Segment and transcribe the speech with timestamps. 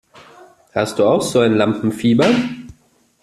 [0.73, 2.25] Hast du auch so ein Lampenfieber?